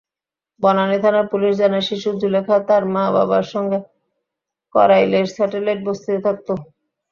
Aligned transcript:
বনানী 0.61 0.97
থানার 1.03 1.25
পুলিশ 1.27 1.53
জানায়, 1.57 1.87
শিশু 1.89 2.09
জুলেখা 2.21 2.55
তার 2.67 2.83
মা-বাবার 2.93 3.45
সঙ্গে 3.53 3.77
কড়াইলের 4.75 5.25
স্যাটেলাইট 5.35 5.79
বস্তিতে 5.87 6.19
থাকত। 6.25 6.47